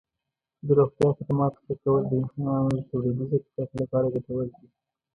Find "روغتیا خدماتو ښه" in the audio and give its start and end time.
0.77-1.73